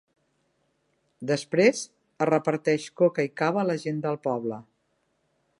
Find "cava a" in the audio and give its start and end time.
3.43-3.69